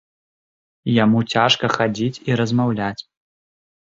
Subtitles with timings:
[1.03, 2.99] Яму цяжка хадзіць і размаўляць.